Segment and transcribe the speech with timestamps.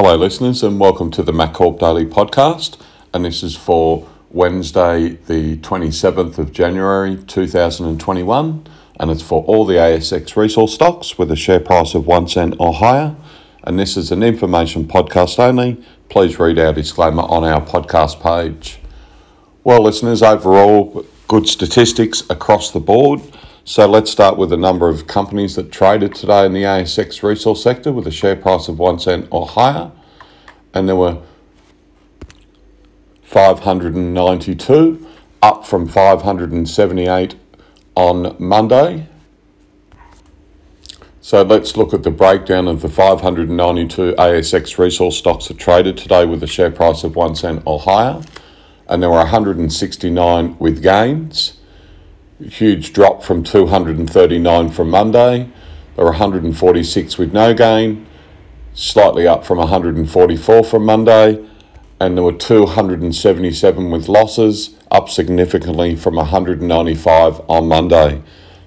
[0.00, 2.80] Hello, listeners, and welcome to the MacCorp Daily Podcast.
[3.12, 8.66] And this is for Wednesday, the 27th of January 2021.
[9.00, 12.54] And it's for all the ASX resource stocks with a share price of one cent
[12.60, 13.16] or higher.
[13.64, 15.82] And this is an information podcast only.
[16.08, 18.78] Please read our disclaimer on our podcast page.
[19.64, 23.20] Well, listeners, overall, good statistics across the board.
[23.68, 27.62] So let's start with the number of companies that traded today in the ASX resource
[27.62, 29.92] sector with a share price of one cent or higher.
[30.72, 31.18] And there were
[33.24, 35.06] 592,
[35.42, 37.34] up from 578
[37.94, 39.06] on Monday.
[41.20, 46.24] So let's look at the breakdown of the 592 ASX resource stocks that traded today
[46.24, 48.22] with a share price of one cent or higher.
[48.88, 51.57] And there were 169 with gains
[52.40, 55.48] huge drop from 239 from Monday.
[55.96, 58.06] There were 146 with no gain,
[58.74, 61.44] slightly up from 144 from Monday,
[62.00, 68.22] and there were 277 with losses, up significantly from 195 on Monday.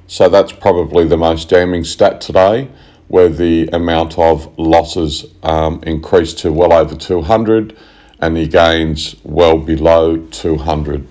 [0.08, 2.70] So that's probably the most damning stat today,
[3.08, 7.78] where the amount of losses um, increased to well over 200
[8.20, 11.08] and the gains well below 200.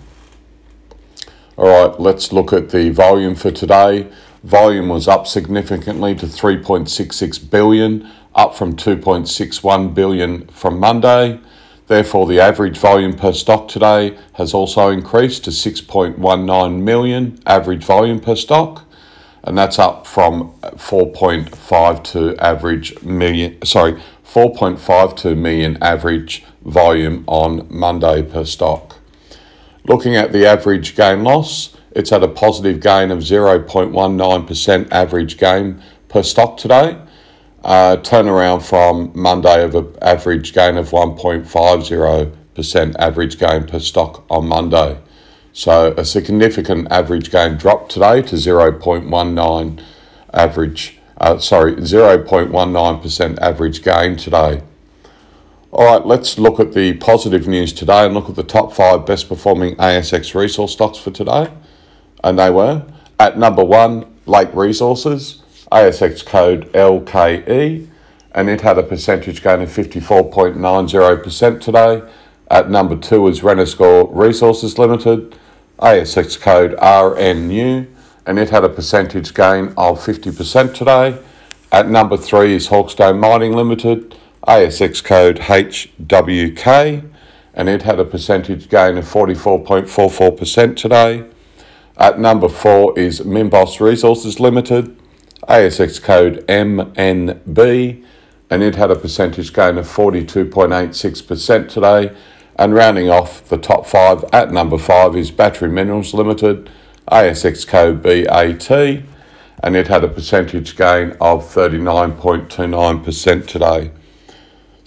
[1.60, 4.10] All right, let's look at the volume for today.
[4.42, 11.38] Volume was up significantly to 3.66 billion, up from 2.61 billion from Monday.
[11.86, 18.20] Therefore, the average volume per stock today has also increased to 6.19 million average volume
[18.20, 18.86] per stock,
[19.44, 23.62] and that's up from 4.52 average million.
[23.66, 28.89] Sorry, 4.52 million average volume on Monday per stock.
[29.90, 35.82] Looking at the average gain loss, it's at a positive gain of 0.19% average gain
[36.08, 36.96] per stock today.
[37.64, 44.46] Uh, turnaround from Monday of an average gain of 1.50% average gain per stock on
[44.46, 45.00] Monday.
[45.52, 49.82] So a significant average gain drop today to 0.19
[50.32, 54.62] average, uh, sorry, 0.19% average gain today.
[55.72, 59.06] All right, let's look at the positive news today and look at the top five
[59.06, 61.46] best performing ASX resource stocks for today.
[62.24, 62.84] And they were
[63.20, 67.86] at number one, Lake Resources, ASX code LKE,
[68.32, 72.02] and it had a percentage gain of 54.90% today.
[72.50, 75.38] At number two is Renascor Resources Limited,
[75.78, 77.86] ASX code RNU,
[78.26, 81.16] and it had a percentage gain of 50% today.
[81.70, 87.10] At number three is Hawkstone Mining Limited, ASX code HWK,
[87.52, 91.24] and it had a percentage gain of 44.44% today.
[91.98, 94.96] At number four is Minbos Resources Limited,
[95.46, 98.04] ASX code MNB,
[98.48, 102.16] and it had a percentage gain of 42.86% today.
[102.56, 106.70] And rounding off the top five, at number five is Battery Minerals Limited,
[107.10, 108.70] ASX code BAT,
[109.62, 113.90] and it had a percentage gain of 39.29% today.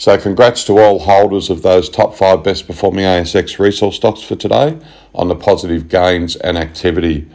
[0.03, 4.35] So, congrats to all holders of those top five best performing ASX resource stocks for
[4.35, 4.77] today
[5.15, 7.25] on the positive gains and activity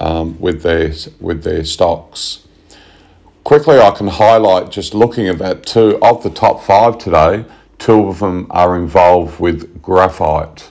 [0.00, 2.46] um, with their with their stocks.
[3.44, 7.44] Quickly, I can highlight just looking at that two of the top five today.
[7.78, 10.70] Two of them are involved with graphite.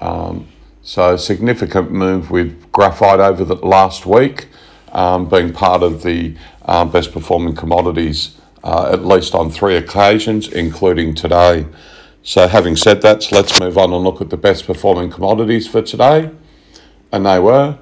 [0.00, 0.48] Um,
[0.82, 4.48] so, significant move with graphite over the last week,
[4.90, 10.48] um, being part of the um, best performing commodities uh, at least on three occasions,
[10.48, 11.66] including today.
[12.22, 15.82] So, having said that, let's move on and look at the best performing commodities for
[15.82, 16.30] today.
[17.10, 17.78] And they were,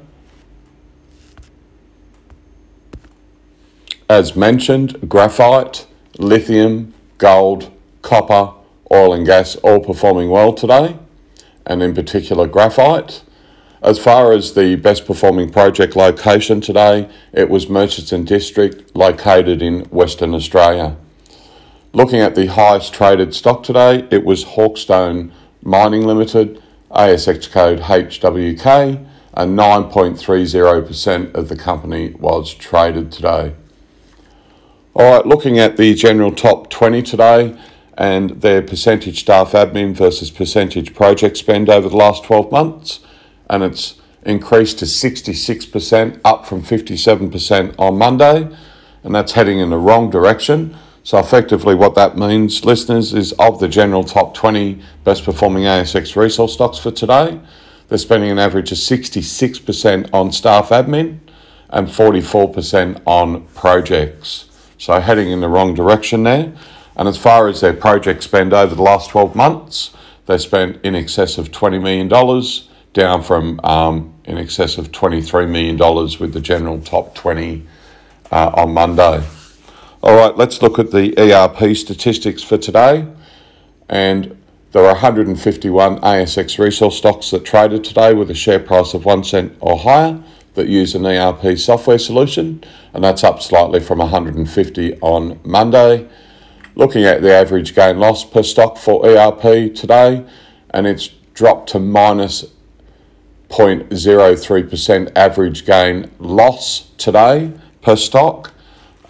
[4.09, 5.87] as mentioned, graphite,
[6.19, 7.71] lithium, gold,
[8.03, 8.55] copper,
[8.93, 10.97] oil and gas all performing well today,
[11.67, 13.23] and in particular graphite.
[13.83, 19.87] As far as the best performing project location today, it was Murchison District located in
[19.87, 20.99] Western Australia.
[21.95, 25.33] Looking at the highest traded stock today, it was Hawkstone
[25.63, 33.55] Mining Limited, ASX code HWK, and 9.30% of the company was traded today.
[34.93, 37.59] All right, looking at the general top 20 today
[37.97, 43.01] and their percentage staff admin versus percentage project spend over the last 12 months
[43.51, 48.49] and it's increased to 66%, up from 57% on Monday,
[49.03, 50.77] and that's heading in the wrong direction.
[51.03, 56.15] So, effectively, what that means, listeners, is of the general top 20 best performing ASX
[56.15, 57.41] resource stocks for today,
[57.89, 61.19] they're spending an average of 66% on staff admin
[61.71, 64.49] and 44% on projects.
[64.79, 66.53] So, heading in the wrong direction there.
[66.97, 69.91] And as far as their project spend over the last 12 months,
[70.27, 72.09] they spent in excess of $20 million,
[72.93, 75.77] down from um, in excess of $23 million
[76.21, 77.67] with the general top 20
[78.31, 79.25] uh, on Monday.
[80.03, 83.07] All right, let's look at the ERP statistics for today.
[83.89, 84.37] And
[84.73, 89.25] there are 151 ASX resource stocks that traded today with a share price of one
[89.25, 90.23] cent or higher
[90.55, 92.63] that use an ERP software solution,
[92.95, 96.09] and that's up slightly from 150 on Monday.
[96.77, 100.25] Looking at the average gain loss per stock for ERP today,
[100.71, 102.45] and it's dropped to minus
[103.51, 107.53] 0.03% average gain loss today
[107.83, 108.53] per stock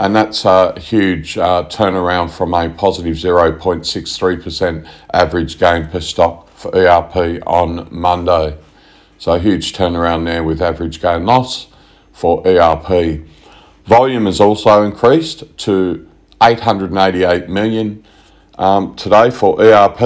[0.01, 6.75] and that's a huge uh, turnaround from a positive 0.63% average gain per stock for
[6.75, 8.57] ERP on Monday.
[9.19, 11.67] So a huge turnaround there with average gain loss
[12.13, 13.27] for ERP.
[13.85, 16.09] Volume has also increased to
[16.43, 18.03] 888 million
[18.57, 20.01] um, today for ERP,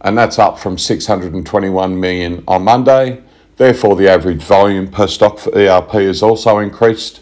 [0.00, 3.22] and that's up from 621 million on Monday.
[3.60, 7.20] Therefore, the average volume per stock for ERP has also increased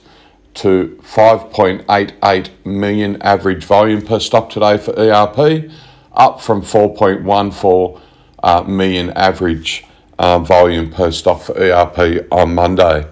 [0.54, 5.68] to 5.88 million average volume per stock today for ERP,
[6.12, 8.00] up from 4.14
[8.40, 9.84] uh, million average
[10.20, 13.04] uh, volume per stock for ERP on Monday.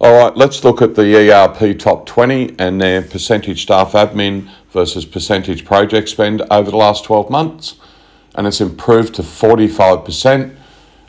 [0.00, 5.04] All right, let's look at the ERP top 20 and their percentage staff admin versus
[5.04, 7.74] percentage project spend over the last 12 months.
[8.36, 10.58] And it's improved to 45%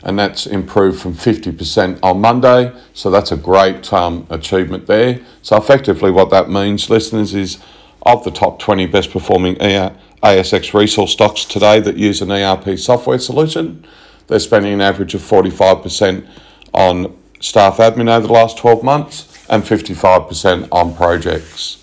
[0.04, 2.72] and that's improved from 50% on Monday.
[2.92, 5.20] So that's a great um, achievement there.
[5.42, 7.58] So effectively, what that means, listeners, is
[8.02, 13.18] of the top 20 best performing ASX resource stocks today that use an ERP software
[13.18, 13.86] solution,
[14.26, 16.28] they're spending an average of 45%
[16.74, 21.80] on staff admin over the last 12 months and 55% on projects.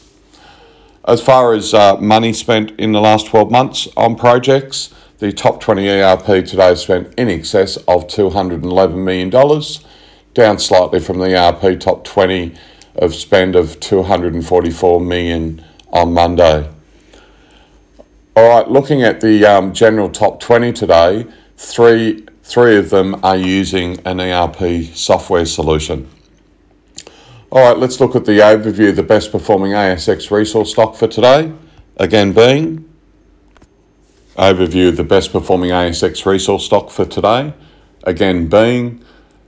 [1.06, 5.62] As far as uh, money spent in the last 12 months on projects, the top
[5.62, 9.30] 20 ERP today spent in excess of $211 million,
[10.34, 12.56] down slightly from the ERP top 20
[12.96, 15.64] of spend of 244 million
[15.94, 16.68] on Monday.
[18.36, 23.38] All right, looking at the um, general top 20 today, three, three of them are
[23.38, 26.10] using an ERP software solution.
[27.52, 31.08] All right, let's look at the overview of the best performing ASX resource stock for
[31.08, 31.54] today.
[31.98, 32.91] Again, being
[34.38, 37.54] overview of the best performing ASX resource stock for today.
[38.04, 39.04] Again, being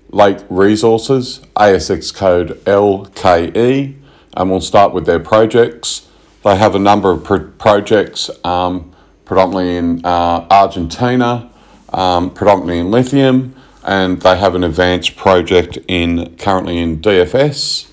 [0.09, 3.95] Lake Resources, ASX code LKE,
[4.35, 6.07] and we'll start with their projects.
[6.43, 8.93] They have a number of pro- projects, um,
[9.25, 11.49] predominantly in uh, Argentina,
[11.93, 17.89] um, predominantly in lithium, and they have an advanced project in currently in DFS.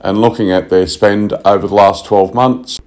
[0.00, 2.80] And looking at their spend over the last 12 months,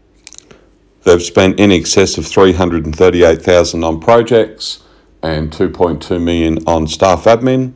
[1.04, 4.84] They've spent in excess of 338,000 on projects
[5.22, 7.76] and 2.2 million on staff admin.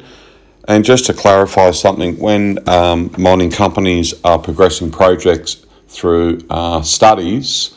[0.68, 7.74] And just to clarify something, when um, mining companies are progressing projects through uh, studies,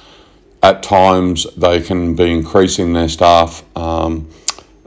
[0.62, 4.28] at times they can be increasing their staff um,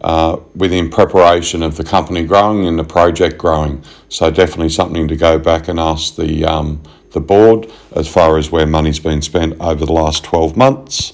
[0.01, 3.81] uh, within preparation of the company growing and the project growing.
[4.09, 6.83] So definitely something to go back and ask the um,
[7.13, 11.13] the board as far as where money's been spent over the last 12 months.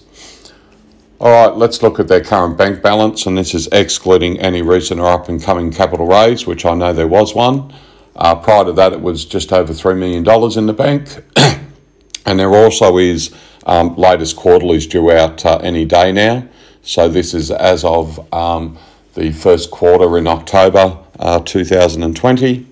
[1.21, 5.01] All right, let's look at their current bank balance, and this is excluding any recent
[5.01, 7.73] or up and coming capital raise, which I know there was one.
[8.15, 10.25] Uh, prior to that, it was just over $3 million
[10.57, 11.23] in the bank.
[12.25, 16.47] and there also is um, latest quarterlies due out uh, any day now.
[16.83, 18.77] So this is as of um,
[19.15, 22.65] the first quarter in October uh, 2020.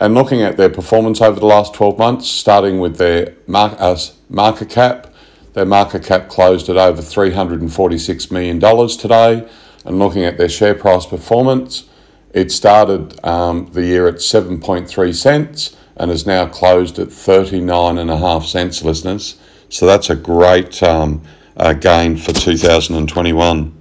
[0.00, 3.98] And looking at their performance over the last 12 months, starting with their mar- uh,
[4.28, 5.12] market cap,
[5.54, 8.60] their market cap closed at over $346 million
[8.96, 9.48] today.
[9.84, 11.88] And looking at their share price performance,
[12.32, 18.82] it started um, the year at 7.3 cents and has now closed at 39.5 cents,
[18.82, 19.40] listeners.
[19.68, 21.22] So that's a great um,
[21.56, 23.74] uh, gain for 2021.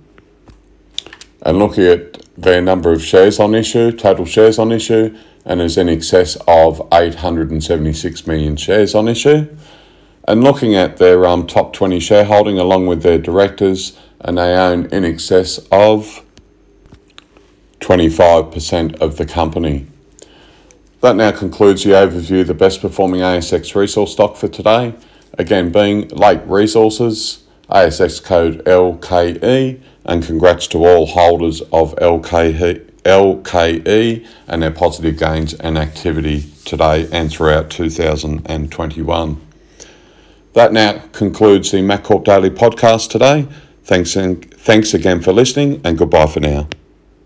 [1.44, 5.16] And looking at their number of shares on issue, total shares on issue,
[5.48, 9.48] and is in excess of 876 million shares on issue.
[10.28, 14.88] And looking at their um, top 20 shareholding along with their directors, and they own
[14.88, 16.22] in excess of
[17.80, 19.88] 25% of the company.
[21.00, 24.96] That now concludes the overview of the best performing ASX resource stock for today.
[25.38, 34.28] Again, being Lake Resources, ASX code LKE, and congrats to all holders of LKE, LKE
[34.48, 39.42] and their positive gains and activity today and throughout 2021.
[40.54, 43.48] That now concludes the MacCorp Daily podcast today.
[43.84, 46.68] Thanks and thanks again for listening, and goodbye for now.